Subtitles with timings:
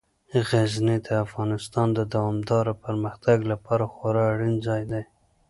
[0.49, 5.03] غزني د افغانستان د دوامداره پرمختګ لپاره خورا اړین ځای دی.